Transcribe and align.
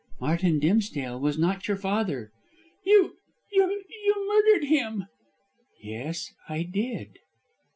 "Martin 0.19 0.57
Dimsdale 0.57 1.19
was 1.19 1.37
not 1.37 1.67
your 1.67 1.77
father." 1.77 2.31
"You 2.83 3.17
you 3.51 3.83
you 4.03 4.27
murdered 4.47 4.65
him." 4.65 5.05
"Yes, 5.79 6.33
I 6.49 6.63
did." 6.63 7.19